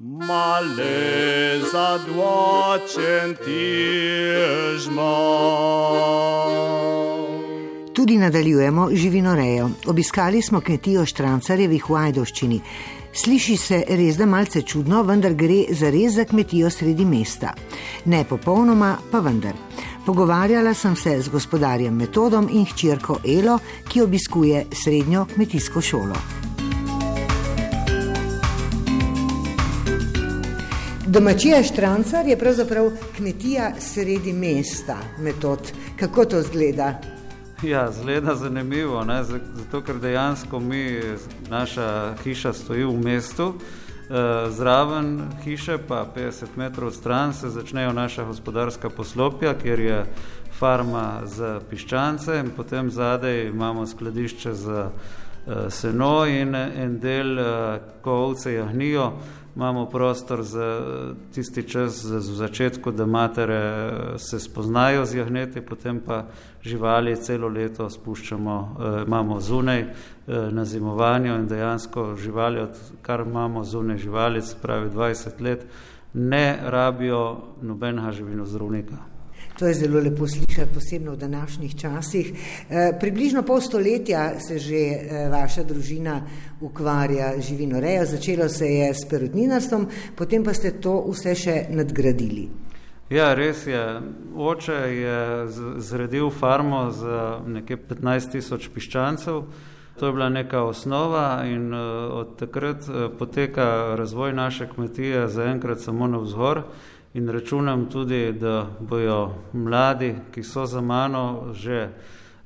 Male 0.00 1.58
za 1.72 1.98
dvočen 2.06 3.34
tižma. 3.44 5.18
Tudi 7.92 8.18
nadaljujemo 8.18 8.88
živinorejo. 8.92 9.70
Obiskali 9.86 10.42
smo 10.42 10.60
kmetijo 10.60 11.06
Štrancarjevih 11.06 11.90
v 11.90 11.96
Ajdoščini. 11.96 12.60
Sliši 13.12 13.56
se 13.56 13.82
res 13.88 14.16
da 14.16 14.26
malce 14.26 14.62
čudno, 14.62 15.02
vendar 15.02 15.34
gre 15.34 15.64
za 15.70 15.90
res 15.90 16.12
za 16.14 16.24
kmetijo 16.24 16.70
sredi 16.70 17.04
mesta. 17.04 17.54
Ne 18.04 18.24
popolnoma, 18.24 18.96
pa 19.10 19.18
vendar. 19.18 19.54
Pogovarjala 20.06 20.74
sem 20.74 20.96
se 20.96 21.20
z 21.20 21.28
gospodarjem 21.28 21.94
Metodom 21.94 22.48
in 22.52 22.64
hčerko 22.70 23.18
Elo, 23.26 23.58
ki 23.88 24.02
obiskuje 24.02 24.66
srednjo 24.72 25.26
kmetijsko 25.34 25.80
šolo. 25.80 26.47
Domačija 31.08 31.62
Štrancar 31.62 32.26
je 32.26 32.38
pravzaprav 32.38 32.90
kmetija 33.16 33.72
sredi 33.80 34.32
mesta, 34.32 34.96
metod. 35.18 35.72
Kako 36.00 36.24
to 36.24 36.42
zgleda? 36.42 37.00
Ja, 37.62 37.92
zgleda 37.92 38.34
zanimivo, 38.34 39.04
ne? 39.04 39.24
zato 39.24 39.80
ker 39.80 39.96
dejansko 39.96 40.60
mi, 40.60 41.00
naša 41.50 42.14
hiša 42.24 42.52
stoji 42.52 42.84
v 42.84 43.00
mestu, 43.04 43.54
zraven 44.50 45.22
hiše, 45.44 45.78
pa 45.88 46.06
50 46.16 46.44
metrov 46.56 46.90
stran, 46.90 47.32
se 47.32 47.48
začnejo 47.48 47.92
naša 47.92 48.24
gospodarska 48.24 48.90
poslopja, 48.90 49.54
kjer 49.62 49.80
je 49.80 50.04
farma 50.58 51.22
za 51.24 51.60
piščance 51.70 52.36
in 52.36 52.50
potem 52.56 52.90
zadej 52.90 53.46
imamo 53.48 53.86
skladišče 53.86 54.54
za 54.54 54.90
seno 55.70 56.26
in 56.26 56.54
en 56.54 56.98
del, 57.00 57.38
ko 58.02 58.12
ovce 58.12 58.52
jahnijo, 58.54 59.12
imamo 59.58 59.86
prostor 59.86 60.42
za 60.42 60.80
tisti 61.34 61.62
čas 61.62 62.04
za 62.04 62.20
začetku, 62.20 62.92
da 62.92 63.06
matere 63.06 63.92
se 64.18 64.40
spoznajo 64.40 65.04
z 65.04 65.14
jahneti, 65.14 65.60
potem 65.60 66.00
pa 66.00 66.26
živali 66.62 67.16
celo 67.16 67.48
leto 67.48 67.90
spuščamo, 67.90 68.76
imamo 69.06 69.40
zunaj 69.40 69.84
na 70.26 70.64
zimovanju 70.64 71.34
in 71.34 71.46
dejansko 71.46 72.14
živali, 72.16 72.60
odkar 72.60 73.24
imamo 73.26 73.64
zunaj 73.64 73.98
živali, 73.98 74.42
se 74.42 74.56
pravi 74.62 74.90
20 74.90 75.40
let, 75.40 75.66
ne 76.14 76.58
rabijo 76.62 77.36
nobenega 77.62 78.12
živinozdravnika. 78.12 79.17
To 79.58 79.66
je 79.66 79.74
zelo 79.74 80.00
lepo 80.00 80.26
slišati, 80.26 80.74
posebno 80.74 81.12
v 81.12 81.16
današnjih 81.16 81.74
časih. 81.74 82.32
E, 82.70 82.92
približno 83.00 83.42
pol 83.42 83.60
stoletja 83.60 84.40
se 84.40 84.58
že 84.58 84.76
e, 84.76 85.28
vaša 85.28 85.62
družina 85.62 86.20
ukvarja 86.60 87.32
z 87.38 87.42
živinorejo, 87.42 88.04
začelo 88.06 88.48
se 88.48 88.66
je 88.66 88.94
s 88.94 89.08
perutninarstvom, 89.10 89.88
potem 90.14 90.44
pa 90.44 90.54
ste 90.54 90.70
to 90.70 91.00
vse 91.10 91.34
še 91.34 91.56
nadgradili. 91.70 92.48
Ja, 93.10 93.34
res 93.34 93.66
je. 93.66 93.82
Oče 94.36 94.78
je 94.94 95.18
zredil 95.82 96.30
farmo 96.30 96.90
za 96.90 97.40
nekaj 97.46 97.76
15 97.88 98.30
tisoč 98.36 98.68
piščancev. 98.74 99.42
To 99.98 100.06
je 100.06 100.12
bila 100.12 100.28
neka 100.28 100.62
osnova 100.62 101.42
in 101.50 101.74
od 101.74 102.36
takrat 102.38 102.86
poteka 103.18 103.96
razvoj 103.98 104.32
naše 104.32 104.68
kmetije 104.70 105.26
zaenkrat 105.28 105.80
samo 105.80 106.06
na 106.06 106.18
vzgor 106.18 106.62
in 107.14 107.28
računam 107.28 107.86
tudi, 107.90 108.32
da 108.32 108.66
bojo 108.80 109.34
mladi, 109.52 110.14
ki 110.34 110.42
so 110.42 110.66
za 110.66 110.80
mano 110.80 111.52
že 111.54 111.88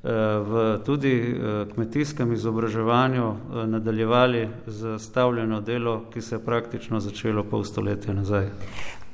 v 0.02 0.82
tudi 0.84 1.34
kmetijskem 1.74 2.32
izobraževanju 2.32 3.34
nadaljevali 3.66 4.48
z 4.66 4.98
stavljeno 4.98 5.60
delo, 5.60 6.04
ki 6.14 6.22
se 6.22 6.34
je 6.34 6.44
praktično 6.44 7.00
začelo 7.00 7.44
pol 7.44 7.64
stoletja 7.64 8.14
nazaj. 8.14 8.48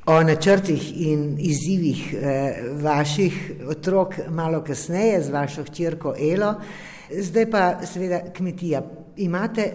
O 0.06 0.22
načrtih 0.22 0.92
in 0.96 1.36
izzivih 1.38 2.14
vaših 2.80 3.52
otrok 3.68 4.14
malo 4.30 4.62
kasneje 4.64 5.20
z 5.22 5.30
vašo 5.30 5.64
hčerko 5.64 6.14
Elo, 6.32 6.54
zdaj 7.12 7.50
pa 7.50 7.62
seveda 7.84 8.22
kmetija. 8.32 8.82
Imate 9.16 9.72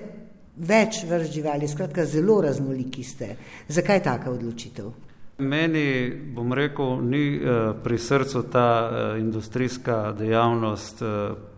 več 0.58 1.04
vrst 1.10 1.34
živali, 1.34 1.68
skratka 1.68 2.06
zelo 2.06 2.42
raznoliki 2.42 3.04
ste. 3.04 3.36
Zakaj 3.68 4.04
taka 4.04 4.32
odločitev? 4.32 4.90
Meni, 5.38 6.14
bom 6.36 6.54
rekel, 6.54 7.02
ni 7.02 7.42
pri 7.84 7.98
srcu 7.98 8.44
ta 8.52 8.92
industrijska 9.18 10.14
dejavnost 10.18 11.02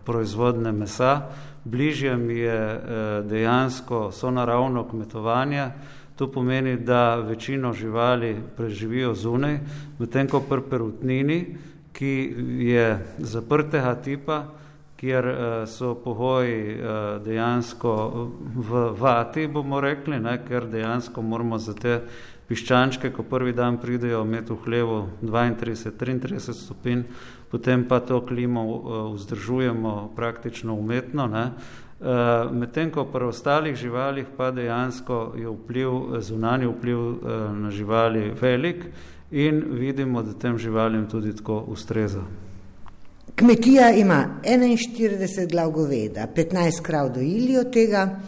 proizvodne 0.04 0.72
mesa, 0.72 1.22
bližje 1.64 2.16
mi 2.16 2.38
je 2.38 2.80
dejansko 3.28 4.12
sonaravno 4.12 4.84
kmetovanje. 4.88 5.68
To 6.16 6.32
pomeni, 6.32 6.76
da 6.76 7.16
večino 7.16 7.72
živali 7.72 8.36
preživijo 8.56 9.14
zunaj, 9.14 9.58
medtem 9.98 10.28
ko 10.28 10.40
pri 10.40 10.62
perutnini, 10.70 11.56
ki 11.92 12.34
je 12.58 13.06
zaprtega 13.18 13.94
tipa, 13.94 14.44
kjer 14.96 15.26
so 15.66 15.94
pogoji 15.94 16.78
dejansko 17.24 17.92
v 18.56 18.88
vati, 18.96 19.46
bomo 19.46 19.80
rekli, 19.80 20.20
ne, 20.20 20.38
ker 20.48 20.64
dejansko 20.64 21.22
moramo 21.22 21.58
za 21.58 21.74
te 21.74 22.00
piščančke, 22.48 23.10
ko 23.10 23.22
prvi 23.22 23.52
dan 23.52 23.80
pridejo, 23.82 24.22
imeti 24.22 24.52
v 24.52 24.60
hlevu 24.64 24.98
32, 25.22 25.90
33 25.98 26.54
stopinj, 26.54 27.02
potem 27.50 27.84
pa 27.88 28.00
to 28.00 28.20
klimo 28.26 28.62
vzdržujemo 29.14 30.12
praktično 30.16 30.74
umetno. 30.74 31.26
Ne. 31.26 31.50
Medtem 32.52 32.90
ko 32.92 33.06
pri 33.08 33.24
ostalih 33.32 33.76
živalih 33.76 34.26
pa 34.36 34.50
dejansko 34.50 35.32
je 35.38 35.48
vpliv, 35.48 36.20
zunanji 36.20 36.66
vpliv 36.68 36.98
na 37.56 37.70
živali 37.70 38.30
velik 38.40 38.84
in 39.30 39.62
vidimo, 39.70 40.22
da 40.22 40.32
tem 40.32 40.58
živalim 40.58 41.08
tudi 41.08 41.34
tako 41.36 41.64
ustreza. 41.72 42.22
Kmetija 43.36 43.90
ima 43.90 44.24
41 44.44 45.50
glav 45.50 45.70
goveda, 45.70 46.26
15 46.36 46.82
krav 46.82 47.12
dojili 47.14 47.58
od 47.58 47.72
tega. 47.72 48.20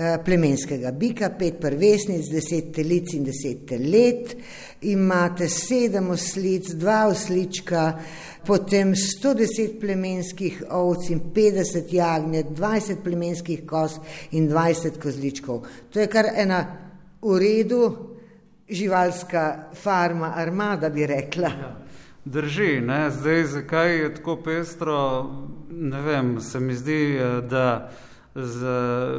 Eh, 0.00 0.16
plemenskega 0.24 0.92
bika, 0.96 1.28
pet 1.36 1.60
prvesnic, 1.60 2.30
deset 2.32 2.72
telic 2.72 3.12
in 3.12 3.26
deset 3.28 3.66
telet, 3.68 4.32
imate 4.88 5.48
sedem 5.52 6.08
oslic, 6.14 6.72
dva 6.80 7.02
oslička, 7.10 7.84
potem 8.46 8.94
110 8.96 9.76
plemenskih 9.80 10.62
ovc 10.72 11.10
in 11.12 11.20
50 11.34 11.92
jagnjet, 11.92 12.54
20 12.56 13.02
plemenskih 13.04 13.66
koz 13.68 13.98
in 14.32 14.48
20 14.48 14.96
kozličkov. 15.02 15.66
To 15.92 16.00
je 16.00 16.08
kar 16.08 16.32
ena 16.32 16.64
v 17.20 17.36
redu 17.38 17.82
živalska 18.70 19.70
farma, 19.76 20.32
armada 20.36 20.88
bi 20.88 21.06
rekla. 21.06 21.48
Ja. 21.48 21.76
Drži, 22.24 22.80
ne? 22.80 23.10
zdaj 23.10 23.44
zakaj 23.44 23.96
je 23.96 24.14
tako 24.14 24.36
pestro, 24.44 24.98
ne 25.70 26.02
vem, 26.02 26.40
se 26.40 26.60
mi 26.60 26.74
zdi, 26.74 27.16
eh, 27.16 27.40
da 27.50 27.90
z 28.34 28.66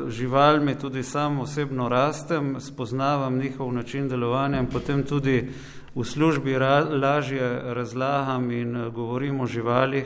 živalmi 0.09 0.75
tudi 0.75 1.03
sam 1.03 1.39
osebno 1.39 1.89
rastem, 1.89 2.55
spoznavam 2.59 3.37
njihov 3.37 3.73
način 3.73 4.09
delovanja 4.09 4.59
in 4.59 4.67
potem 4.67 5.03
tudi 5.03 5.49
v 5.95 6.03
službi 6.03 6.57
ra 6.57 6.79
lažje 6.79 7.61
razlagam 7.73 8.51
in 8.51 8.75
eh, 8.75 8.89
govorim 8.89 9.39
o 9.39 9.47
živalih, 9.47 10.05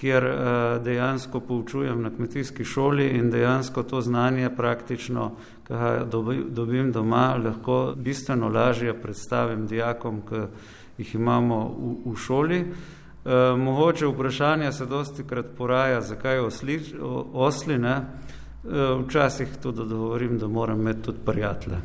kjer 0.00 0.24
uh, 0.24 0.84
dejansko 0.84 1.40
poučujem 1.40 2.02
na 2.02 2.10
kmetijski 2.10 2.64
šoli 2.64 3.08
in 3.18 3.30
dejansko 3.30 3.82
to 3.82 4.00
znanje 4.00 4.48
praktično, 4.56 5.26
ki 5.66 5.74
ga 5.74 6.06
dobim 6.48 6.92
doma, 6.92 7.36
lahko 7.36 7.92
bistveno 7.96 8.48
lažje 8.48 8.94
predstavim 9.02 9.66
dijakom, 9.66 10.22
ki 10.28 10.46
jih 10.98 11.14
imamo 11.14 11.58
v, 11.68 12.12
v 12.12 12.16
šoli. 12.16 12.64
Uh, 13.24 13.58
mogoče 13.58 14.06
vprašanje 14.06 14.72
se 14.72 14.86
dosti 14.86 15.24
krat 15.24 15.46
poraja, 15.58 16.00
zakaj 16.00 16.38
osli, 16.38 16.80
osli, 17.32 17.78
ne? 17.78 17.96
Uh, 18.64 19.04
včasih 19.04 19.48
tudi 19.62 19.76
dogovorim, 19.76 20.38
da 20.38 20.48
moram 20.48 20.80
imeti 20.80 21.02
tudi 21.02 21.18
prijatelje. 21.26 21.76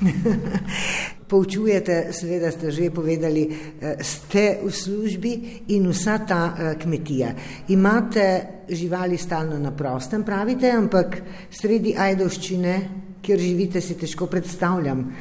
Poučujete, 1.28 2.12
seveda 2.12 2.50
ste 2.50 2.70
že 2.70 2.90
povedali, 2.90 3.42
eh, 3.80 3.96
ste 4.02 4.60
v 4.62 4.70
službi 4.70 5.32
in 5.68 5.88
vsa 5.90 6.18
ta 6.18 6.74
kmetija. 6.78 7.34
Imate 7.68 8.46
živali 8.68 9.16
stalno 9.18 9.58
na 9.58 9.70
prostem, 9.70 10.22
pravite, 10.22 10.70
ampak 10.70 11.22
sredi 11.50 11.94
Ajdovščine, 11.98 12.80
kjer 13.22 13.38
živite, 13.38 13.80
si 13.80 13.96
težko 13.98 14.26
predstavljam, 14.26 15.14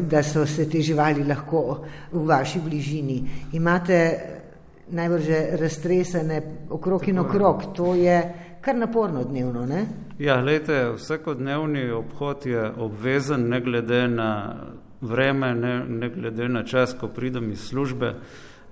da 0.00 0.22
so 0.22 0.46
se 0.46 0.68
te 0.70 0.80
živali 0.82 1.24
lahko 1.24 1.84
v 2.12 2.26
vaši 2.26 2.60
bližini. 2.60 3.22
Imate 3.52 4.39
najbrž 4.90 5.28
raztresene 5.60 6.42
okrog 6.70 7.08
in 7.08 7.18
okrog, 7.18 7.62
to 7.76 7.94
je 7.94 8.34
kar 8.60 8.76
naporno 8.76 9.24
dnevno, 9.24 9.66
ne? 9.66 9.86
Ja, 10.18 10.40
lejte, 10.40 10.92
vsakodnevni 10.96 11.90
obhod 11.90 12.46
je 12.46 12.70
obvezen, 12.78 13.48
ne 13.48 13.60
glede 13.60 14.08
na 14.08 14.56
vreme, 15.00 15.54
ne, 15.54 15.84
ne 15.88 16.08
glede 16.08 16.48
na 16.48 16.64
čas, 16.64 16.94
ko 17.00 17.08
pridem 17.08 17.50
iz 17.50 17.68
službe. 17.68 18.14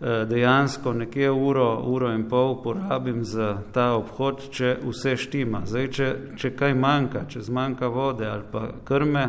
Eh, 0.01 0.27
dejansko 0.27 0.93
nekje 0.93 1.31
uro, 1.31 1.83
uro 1.87 2.13
in 2.15 2.29
pol 2.29 2.63
porabim 2.63 3.25
za 3.25 3.57
ta 3.73 3.97
obhod, 3.97 4.45
če 4.51 4.77
vse 4.85 5.17
štima. 5.17 5.65
Zdaj, 5.67 5.89
če, 5.91 6.11
če 6.39 6.51
kaj 6.55 6.75
manjka, 6.79 7.25
če 7.27 7.43
zmanjka 7.43 7.89
vode 7.91 8.29
ali 8.31 8.47
pa 8.53 8.69
krme, 8.87 9.25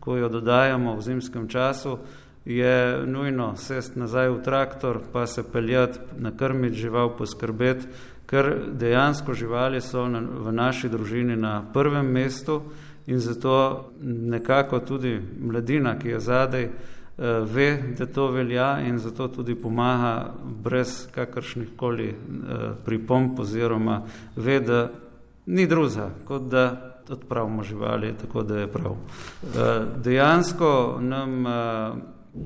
ko 0.00 0.16
jo 0.16 0.30
dodajamo 0.32 0.94
v 0.96 1.04
zimskem 1.04 1.44
času, 1.52 1.98
je 2.46 3.06
nujno 3.06 3.56
sest 3.56 3.96
nazaj 3.96 4.28
v 4.30 4.42
traktor, 4.42 5.00
pa 5.12 5.26
se 5.26 5.42
peljati, 5.52 5.98
nakrmiti 6.18 6.76
žival, 6.76 7.16
poskrbeti, 7.18 7.86
ker 8.26 8.54
dejansko 8.72 9.34
živali 9.34 9.80
so 9.80 10.06
na, 10.08 10.20
v 10.20 10.52
naši 10.52 10.88
družini 10.88 11.36
na 11.36 11.64
prvem 11.72 12.06
mestu 12.06 12.62
in 13.06 13.18
zato 13.18 13.90
nekako 14.02 14.78
tudi 14.78 15.20
mladina, 15.40 15.98
ki 15.98 16.08
je 16.08 16.20
zadej, 16.20 16.64
eh, 16.64 16.70
ve, 17.42 17.82
da 17.98 18.06
to 18.06 18.30
velja 18.30 18.80
in 18.80 18.98
zato 18.98 19.28
tudi 19.28 19.54
pomaga 19.54 20.34
brez 20.62 21.06
kakršnih 21.14 21.68
koli 21.76 22.08
eh, 22.08 22.14
pripomp 22.84 23.38
oziroma 23.38 24.02
ve, 24.36 24.60
da 24.60 24.88
ni 25.46 25.66
druza, 25.66 26.10
kot 26.24 26.42
da 26.42 26.92
odpravimo 27.10 27.62
živali, 27.62 28.14
tako 28.20 28.42
da 28.42 28.58
je 28.58 28.66
prav. 28.66 28.92
Eh, 28.94 29.84
dejansko 30.02 30.98
nam 31.00 31.46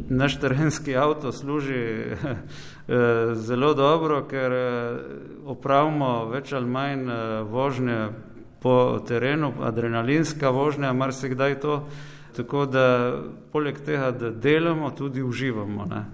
naš 0.08 0.40
terenski 0.40 0.96
avto 0.96 1.32
služi 1.32 2.14
zelo 3.34 3.74
dobro, 3.74 4.24
ker 4.30 4.52
opravimo 5.46 6.28
več 6.30 6.52
ali 6.52 6.66
manj 6.66 7.06
vožnje 7.50 8.08
po 8.60 9.00
terenu, 9.08 9.52
adrenalinska 9.62 10.50
vožnja, 10.50 10.92
marsikdaj 10.92 11.60
to, 11.60 11.82
tako 12.36 12.66
da 12.66 12.86
poleg 13.52 13.80
tega, 13.86 14.10
da 14.10 14.30
delamo, 14.30 14.90
tudi 14.90 15.22
uživamo. 15.22 15.86
Ne. 15.90 16.04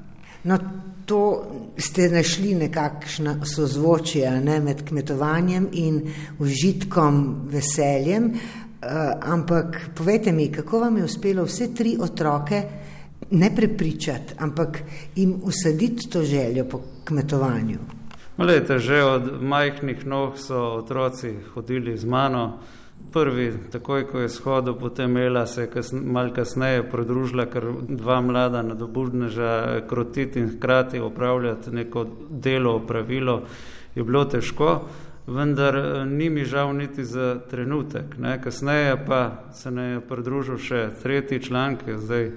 No, 0.46 0.58
to 1.06 1.20
ste 1.78 2.08
našli 2.08 2.54
nekakšno 2.54 3.44
sozvočje 3.44 4.30
ne, 4.40 4.60
med 4.60 4.84
kmetovanjem 4.88 5.68
in 5.72 6.00
užitkom, 6.38 7.48
veseljem, 7.50 8.30
uh, 8.30 8.38
ampak 9.20 9.80
povejte 9.98 10.32
mi, 10.32 10.46
kako 10.52 10.80
vam 10.80 10.96
je 10.96 11.04
uspelo 11.04 11.44
vse 11.44 11.72
tri 11.74 11.96
otroke 12.00 12.62
ne 13.30 13.50
prepričati, 13.56 14.34
ampak 14.38 14.82
jim 15.16 15.40
usaditi 15.42 16.10
to 16.10 16.22
željo 16.22 16.64
po 16.64 16.80
kmetovanju? 17.04 17.78
Lejte, 18.38 18.78
že 18.78 19.04
od 19.04 19.42
majhnih 19.42 20.06
nog 20.06 20.38
so 20.38 20.60
otroci 20.76 21.34
hodili 21.54 21.96
z 21.96 22.04
mano. 22.04 22.58
Prvi, 23.12 23.52
takoj 23.72 24.04
ko 24.06 24.18
je 24.18 24.28
shodil, 24.28 24.74
potem 24.74 25.16
Ela 25.16 25.46
se 25.46 25.60
je 25.60 25.70
kas, 25.70 25.92
mal 25.92 26.32
kasneje 26.34 26.82
pridružila, 26.90 27.46
ker 27.46 27.64
dva 27.88 28.20
mlada 28.20 28.62
nadobudneža 28.62 29.80
krotiti 29.88 30.40
in 30.40 30.50
hkrati 30.56 31.00
opravljati 31.00 31.70
neko 31.70 32.06
delo, 32.30 32.74
opravilo, 32.76 33.42
je 33.94 34.04
bilo 34.04 34.24
težko, 34.24 34.82
vendar 35.26 36.06
ni 36.06 36.30
mi 36.30 36.44
žal 36.44 36.74
niti 36.76 37.04
za 37.04 37.38
trenutek. 37.50 38.18
Ne. 38.18 38.42
Kasneje 38.42 38.96
pa 39.06 39.48
se 39.52 39.70
ne 39.70 39.90
je 39.90 40.00
pridružil 40.00 40.58
še 40.58 40.88
tretji 41.02 41.40
član, 41.42 41.76
ki 41.76 41.90
je 41.90 41.98
zdaj 41.98 42.30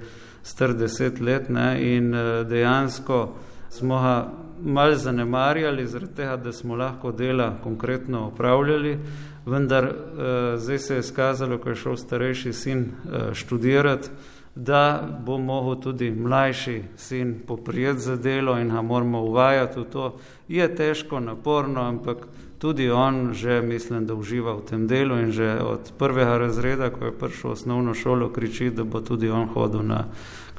star 0.43 0.73
deset 0.73 1.19
let 1.19 1.49
ne, 1.49 1.95
in 1.95 2.13
dejansko 2.49 3.36
smo 3.69 4.02
ga 4.02 4.32
mal 4.62 4.95
zanemarjali, 4.95 5.88
zaradi 5.88 6.15
tega, 6.15 6.38
da 6.38 6.52
smo 6.52 6.75
lahko 6.75 7.12
dela 7.12 7.56
konkretno 7.63 8.28
upravljali, 8.28 8.99
vendar 9.45 9.84
eh, 9.84 10.58
zdaj 10.58 10.80
se 10.80 10.95
je 10.95 11.04
skazalo, 11.04 11.58
ko 11.58 11.69
je 11.69 11.75
šel 11.75 11.95
starejši 11.95 12.54
sin 12.54 12.80
eh, 12.80 13.34
študirati, 13.34 14.10
da 14.56 15.08
bo 15.25 15.38
mogel 15.38 15.82
tudi 15.82 16.12
mlajši 16.12 16.84
sin 16.97 17.39
poprijeti 17.47 17.99
za 17.99 18.15
delo 18.15 18.58
in 18.60 18.69
ga 18.69 18.82
moramo 18.82 19.21
uvajati 19.21 19.80
v 19.80 19.84
to. 19.84 20.17
Je 20.47 20.75
težko, 20.75 21.19
naporno, 21.19 21.82
ampak 21.82 22.17
tudi 22.60 22.89
on 22.91 23.34
že 23.34 23.62
mislim, 23.62 24.06
da 24.06 24.13
uživa 24.13 24.54
v 24.54 24.65
tem 24.67 24.88
delu 24.88 25.19
in 25.19 25.32
že 25.32 25.60
od 25.63 25.91
prvega 25.98 26.38
razreda, 26.38 26.89
ko 26.91 27.06
je 27.06 27.12
prišel 27.12 27.50
v 27.50 27.54
osnovno 27.54 27.93
šolo, 27.93 28.30
kriči, 28.30 28.69
da 28.69 28.84
bo 28.84 29.02
tudi 29.02 29.30
on 29.30 29.48
hodil 29.48 29.84
na 29.84 30.06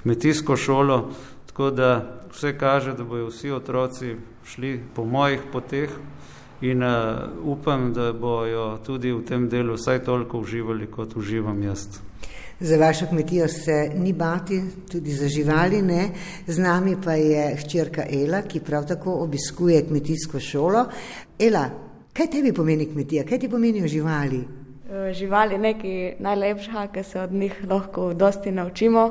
kmetijsko 0.03 0.57
šolo, 0.57 1.11
tako 1.47 1.71
da 1.71 2.21
vse 2.33 2.59
kaže, 2.59 2.97
da 2.97 3.05
bojo 3.05 3.29
vsi 3.29 3.51
otroci 3.51 4.17
šli 4.45 4.81
po 4.95 5.05
mojih 5.05 5.41
poteh 5.53 5.91
in 6.61 6.83
uh, 6.83 6.91
upam, 7.45 7.93
da 7.93 8.13
bojo 8.13 8.79
tudi 8.87 9.13
v 9.13 9.25
tem 9.25 9.49
delu 9.49 9.77
vsaj 9.77 10.05
toliko 10.05 10.41
uživali, 10.41 10.87
kot 10.87 11.17
uživam 11.17 11.63
jaz. 11.63 12.01
Za 12.61 12.77
vašo 12.77 13.07
kmetijo 13.07 13.49
se 13.49 13.93
ni 13.97 14.13
bati, 14.13 14.63
tudi 14.93 15.13
za 15.13 15.29
živali 15.29 15.83
ne. 15.83 16.11
Z 16.47 16.59
nami 16.59 16.97
pa 17.05 17.13
je 17.13 17.57
hčerka 17.57 18.05
Ela, 18.05 18.43
ki 18.43 18.61
prav 18.61 18.85
tako 18.87 19.15
obiskuje 19.25 19.87
kmetijsko 19.87 20.41
šolo. 20.41 20.85
Ela, 21.39 21.89
kaj 22.12 22.31
tebi 22.31 22.53
pomeni 22.53 22.87
kmetija, 22.87 23.25
kaj 23.25 23.38
ti 23.38 23.49
pomenijo 23.49 23.88
živali? 23.88 24.44
Eh, 24.90 25.12
živali 25.12 25.55
je 25.55 25.59
nekaj 25.59 26.14
najlepšega, 26.18 26.87
kar 26.94 27.05
se 27.05 27.20
od 27.20 27.33
njih 27.33 27.64
lahko 27.70 28.14
dosti 28.14 28.53
naučimo. 28.53 29.11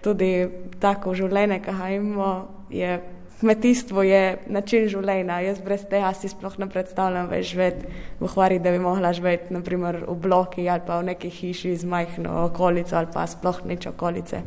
Tudi 0.00 0.48
tako 0.80 1.14
življenje, 1.14 1.60
ki 1.60 1.72
ga 1.76 1.90
imamo, 1.90 2.48
je 2.70 3.00
kmetijstvo 3.40 4.02
je 4.02 4.38
način 4.46 4.88
življenja. 4.88 5.38
Jaz 5.44 5.60
brez 5.64 5.84
tega 5.90 6.12
si 6.14 6.28
sploh 6.28 6.58
ne 6.58 6.68
predstavljam 6.70 7.28
več 7.30 7.52
živeti 7.52 7.88
v 8.20 8.28
Hvari, 8.34 8.58
da 8.58 8.72
bi 8.74 8.82
mogla 8.82 9.12
živeti 9.16 9.54
naprimer 9.54 10.02
v 10.08 10.16
bloki 10.20 10.68
ali 10.68 10.84
pa 10.86 10.98
v 11.00 11.08
neki 11.12 11.30
hiši 11.30 11.76
z 11.76 11.88
majhno 11.88 12.44
okolico 12.48 12.96
ali 12.96 13.12
pa 13.14 13.26
sploh 13.26 13.62
nič 13.64 13.86
okolice. 13.92 14.42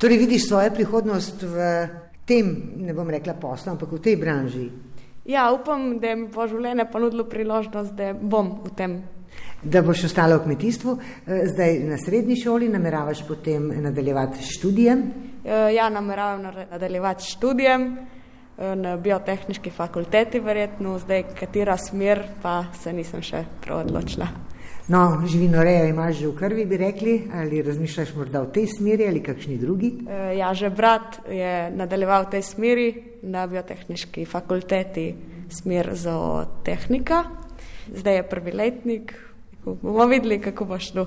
Torej 0.00 0.18
vidiš 0.18 0.48
svojo 0.48 0.74
prihodnost 0.74 1.42
v 1.42 1.70
tem, 2.26 2.50
ne 2.76 2.94
bom 2.94 3.08
rekla 3.10 3.34
poslu, 3.40 3.72
ampak 3.72 3.92
v 3.92 4.02
tej 4.04 4.16
branži. 4.20 4.68
Ja, 5.30 5.52
upam, 5.54 5.98
da 6.02 6.14
mi 6.18 6.26
bo 6.34 6.42
življenje 6.50 6.88
ponudilo 6.90 7.22
priložnost, 7.30 7.94
da 7.94 8.10
bom 8.14 8.48
v 8.64 8.70
tem. 8.74 8.96
Da 9.62 9.82
boš 9.86 10.08
ostala 10.08 10.40
v 10.40 10.48
kmetijstvu, 10.48 10.94
eh, 10.98 11.44
zdaj 11.52 11.76
na 11.86 11.98
srednji 12.02 12.40
šoli, 12.40 12.68
nameravaš 12.68 13.22
potem 13.28 13.68
nadaljevati 13.84 14.42
študijem? 14.42 15.04
Eh, 15.44 15.74
ja, 15.76 15.88
nameravam 15.88 16.48
nadaljevati 16.70 17.30
študijem. 17.30 17.92
na 18.60 18.96
biotehnički 18.96 19.70
fakulteti, 19.70 20.40
verjetno, 20.40 20.98
zdaj 20.98 21.22
katera 21.38 21.78
smer, 21.80 22.20
pa 22.42 22.64
se 22.82 22.92
nisem 22.92 23.22
še 23.22 23.44
prav 23.64 23.86
odločila. 23.86 24.26
No, 24.90 25.22
živinorejo 25.26 25.84
imaš 25.86 26.16
že 26.18 26.26
v 26.26 26.34
krvi, 26.34 26.64
bi 26.66 26.76
rekli, 26.76 27.12
ali 27.34 27.62
razmišljaš 27.62 28.14
morda 28.16 28.40
v 28.42 28.50
tej 28.52 28.66
smeri 28.66 29.06
ali 29.06 29.20
kakšni 29.22 29.58
drugi? 29.58 29.92
E, 30.02 30.34
ja, 30.38 30.50
že 30.54 30.70
brat 30.70 31.20
je 31.30 31.70
nadaljeval 31.70 32.26
v 32.26 32.30
tej 32.30 32.42
smeri 32.42 32.88
na 33.22 33.46
biotehnički 33.46 34.24
fakulteti, 34.26 35.14
smer 35.46 35.94
za 35.94 36.46
tehnika. 36.66 37.22
Zdaj 37.94 38.16
je 38.16 38.28
prvi 38.28 38.52
letnik, 38.52 39.14
bomo 39.62 40.06
videli, 40.10 40.40
kako 40.42 40.64
bo 40.64 40.78
šlo. 40.78 41.06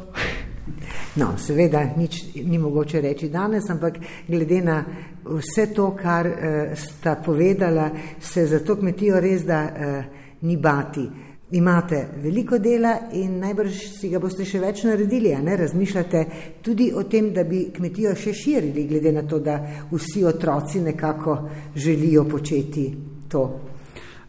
No, 1.19 1.33
seveda, 1.37 1.83
nič 1.97 2.39
ni 2.39 2.57
mogoče 2.57 3.01
reči 3.01 3.27
danes, 3.29 3.67
ampak 3.69 3.99
glede 4.27 4.61
na 4.63 4.79
vse 5.27 5.73
to, 5.75 5.91
kar 5.91 6.27
uh, 6.27 6.37
sta 6.71 7.19
povedala, 7.25 7.89
se 8.19 8.47
za 8.47 8.63
to 8.63 8.79
kmetijo 8.79 9.19
res 9.19 9.43
da 9.43 9.59
uh, 9.67 10.23
ni 10.41 10.55
bati. 10.57 11.32
Imate 11.53 12.07
veliko 12.23 12.57
dela 12.57 12.95
in 13.13 13.37
najbrž 13.39 13.81
si 13.99 14.09
ga 14.09 14.17
boste 14.19 14.45
še 14.45 14.57
več 14.57 14.83
naredili, 14.87 15.35
a 15.37 15.41
ne 15.41 15.57
razmišljate 15.57 16.23
tudi 16.65 16.87
o 16.89 17.03
tem, 17.05 17.29
da 17.33 17.43
bi 17.45 17.67
kmetijo 17.75 18.15
še 18.17 18.33
širili, 18.33 18.87
glede 18.89 19.11
na 19.13 19.21
to, 19.29 19.37
da 19.39 19.59
vsi 19.91 20.25
otroci 20.25 20.81
nekako 20.81 21.37
želijo 21.75 22.25
početi 22.25 22.87
to. 23.29 23.43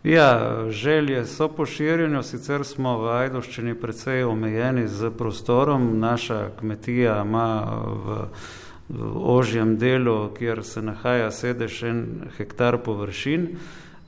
Ja, 0.04 0.66
želje 0.68 1.22
so 1.24 1.48
poširjene, 1.48 2.20
sicer 2.22 2.64
smo 2.64 2.98
v 3.00 3.08
Ajdoščini 3.22 3.72
precej 3.80 4.26
omejeni 4.28 4.84
z 4.88 5.08
prostorom. 5.16 5.87
Naša 6.00 6.50
kmetija 6.58 7.22
ima 7.24 7.46
v, 8.04 8.18
v 8.88 9.08
ožjem 9.32 9.78
delu, 9.80 10.28
kjer 10.37 10.60
se 10.60 10.82
nahaja 10.84 11.30
sedež 11.32 11.82
en 11.88 12.04
hektar 12.37 12.76
površin, 12.84 13.48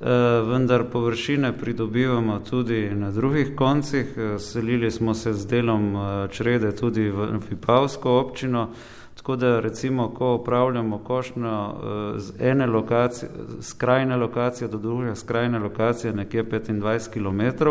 vendar 0.01 0.85
površine 0.93 1.53
pridobivamo 1.59 2.39
tudi 2.51 2.91
na 2.95 3.11
drugih 3.11 3.57
koncih. 3.57 4.07
Selili 4.39 4.91
smo 4.91 5.15
se 5.15 5.33
z 5.33 5.47
delom 5.47 5.97
eh, 5.97 6.29
črede 6.29 6.77
tudi 6.77 7.11
v 7.11 7.41
Vipavsko 7.51 8.19
občino, 8.21 8.69
Tako 9.17 9.37
da 9.37 9.61
recimo, 9.61 10.09
ko 10.09 10.35
upravljamo 10.35 10.99
košnjo 10.99 11.69
eh, 11.69 12.21
z 12.21 12.33
ene 12.41 12.67
lokacije, 12.67 13.31
skrajne 13.61 14.17
lokacije 14.17 14.69
do 14.69 14.79
druge 14.79 15.15
skrajne 15.17 15.59
lokacije, 15.59 16.13
nekje 16.13 16.45
25 16.45 17.11
km, 17.11 17.65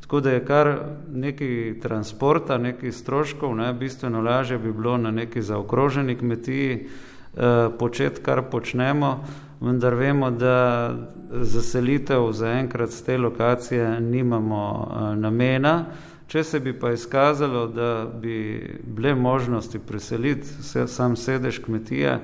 tako 0.00 0.20
da 0.20 0.30
je 0.30 0.44
kar 0.44 0.78
neki 1.12 1.78
transporta, 1.82 2.58
neki 2.58 2.92
stroškov, 2.92 3.56
ne, 3.56 3.72
bistveno 3.72 4.20
lažje 4.20 4.58
bi 4.58 4.72
bilo 4.72 4.96
na 4.96 5.10
neki 5.10 5.42
zaokroženi 5.42 6.16
kmetiji 6.16 6.86
eh, 7.36 7.68
početi, 7.78 8.22
kar 8.22 8.42
počnemo, 8.50 9.24
vendar 9.60 9.94
vemo, 9.94 10.30
da 10.30 10.94
zaselitev 11.30 12.32
zaenkrat 12.32 12.90
z 12.90 13.02
te 13.02 13.18
lokacije 13.18 14.00
nimamo 14.00 14.64
eh, 14.90 15.16
namena, 15.16 15.84
Če 16.26 16.42
se 16.42 16.58
bi 16.58 16.72
pa 16.74 16.90
izkazalo, 16.90 17.66
da 17.70 18.06
bi 18.22 18.58
bile 18.82 19.14
možnosti 19.14 19.78
preseliti 19.78 20.46
se, 20.46 20.86
sam 20.90 21.14
sedež 21.16 21.60
kmetije 21.62 22.18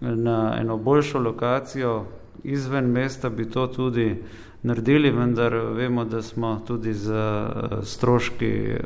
na 0.00 0.56
eno 0.60 0.76
boljšo 0.76 1.20
lokacijo 1.22 2.04
izven 2.44 2.90
mesta, 2.90 3.30
bi 3.30 3.46
to 3.50 3.66
tudi 3.66 4.22
naredili, 4.62 5.10
vendar 5.10 5.54
vemo, 5.54 6.04
da 6.04 6.22
smo 6.22 6.56
tudi 6.66 6.94
z 6.94 7.12
eh, 7.14 7.78
stroški 7.82 8.50
eh, 8.50 8.80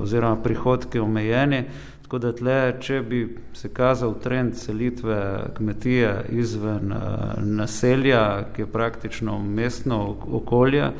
oziroma 0.00 0.40
prihodki 0.42 0.98
omejeni, 0.98 1.64
tako 2.06 2.18
da 2.22 2.30
tle, 2.32 2.56
če 2.80 3.00
bi 3.02 3.20
se 3.54 3.68
kazal 3.74 4.12
trend 4.22 4.54
selitve 4.54 5.16
kmetije 5.56 6.12
izven 6.38 6.92
eh, 6.92 7.00
naselja, 7.42 8.44
ki 8.54 8.62
je 8.62 8.66
praktično 8.70 9.40
mestno 9.42 9.98
okolje, 10.38 10.92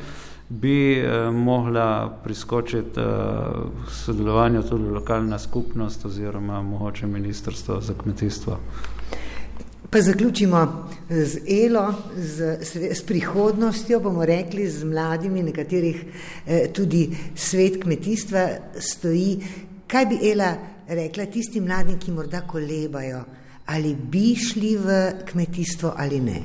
bi 0.49 0.99
eh, 0.99 1.31
mogla 1.31 2.19
priskočiti 2.23 2.99
eh, 2.99 3.07
sodelovanju 4.03 4.63
tudi 4.67 4.91
lokalna 4.99 5.39
skupnost 5.39 6.05
oziroma 6.05 6.61
mogoče 6.61 7.07
ministrstvo 7.07 7.81
za 7.81 7.93
kmetijstvo. 8.03 8.59
Pa 9.89 10.01
zaključimo 10.01 10.89
z 11.09 11.39
Elo, 11.65 11.93
z, 12.15 12.57
s 12.91 13.05
prihodnostjo, 13.05 13.99
bomo 13.99 14.25
rekli, 14.25 14.67
z 14.67 14.83
mladimi, 14.83 15.43
nekaterih 15.43 16.03
eh, 16.47 16.67
tudi 16.73 17.09
svet 17.35 17.83
kmetijstva 17.83 18.49
stoji. 18.79 19.37
Kaj 19.87 20.05
bi 20.05 20.31
Ela 20.31 20.55
rekla 20.87 21.25
tistim 21.25 21.65
mladim, 21.65 21.99
ki 21.99 22.11
morda 22.11 22.41
kolebajo, 22.47 23.23
ali 23.65 23.95
bi 23.95 24.35
šli 24.35 24.77
v 24.77 24.99
kmetijstvo 25.31 25.93
ali 25.97 26.19
ne? 26.19 26.39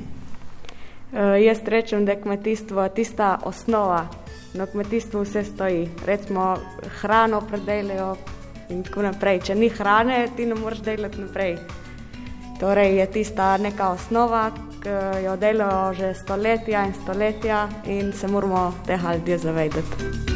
Uh, 1.13 1.37
jaz 1.43 1.57
rečem, 1.65 2.05
da 2.05 2.11
je 2.11 2.21
kmetijstvo 2.21 2.89
tista 2.89 3.39
osnova. 3.45 4.07
Na 4.53 4.65
kmetijstvu 4.65 5.21
vse 5.21 5.43
stoji. 5.43 5.89
Recimo, 6.05 6.57
hrano 7.01 7.41
predelajo 7.41 8.15
in 8.69 8.83
tako 8.83 9.01
naprej. 9.01 9.39
Če 9.47 9.55
ni 9.55 9.69
hrane, 9.69 10.27
ti 10.37 10.45
ne 10.45 10.55
moreš 10.55 10.83
delati 10.85 11.21
naprej. 11.21 11.57
Torej 12.59 12.97
je 12.97 13.07
tista 13.11 13.57
neka 13.57 13.89
osnova, 13.95 14.51
ki 14.83 14.93
jo 15.25 15.35
delajo 15.37 15.93
že 15.93 16.13
stoletja 16.13 16.85
in 16.85 16.93
stoletja 17.01 17.67
in 17.85 18.13
se 18.13 18.27
moramo 18.27 18.73
tega 18.85 19.15
ljudje 19.15 19.37
zavedati. 19.37 20.32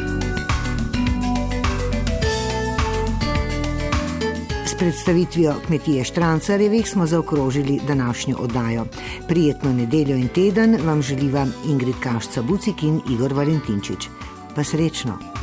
Predstavitvijo 4.74 5.54
kmetije 5.66 6.04
Štrancarjevih 6.04 6.90
smo 6.90 7.06
zaokrožili 7.06 7.80
današnjo 7.86 8.36
oddajo. 8.40 8.86
Prijetno 9.28 9.72
nedeljo 9.72 10.16
in 10.16 10.28
teden 10.28 10.78
vam 10.86 11.02
želiva 11.02 11.46
Ingrid 11.68 11.94
Kašca 12.02 12.42
Bucik 12.42 12.82
in 12.82 13.00
Igor 13.10 13.32
Valentinčič. 13.32 14.08
Pa 14.54 14.64
srečno! 14.64 15.37